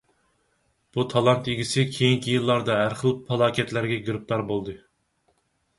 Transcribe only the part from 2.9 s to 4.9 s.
خىل پالاكەتلەرگە گىرىپتار بولدى.